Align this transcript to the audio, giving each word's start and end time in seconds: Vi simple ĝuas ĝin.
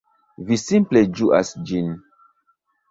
Vi 0.47 0.57
simple 0.61 1.03
ĝuas 1.21 1.55
ĝin. 1.71 1.95